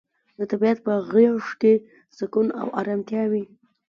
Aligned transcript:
د 0.37 0.39
طبیعت 0.51 0.79
په 0.85 0.93
غیږ 1.11 1.43
کې 1.61 1.73
سکون 2.17 2.47
او 2.61 2.67
ارامتیا 2.79 3.23
وي. 3.31 3.43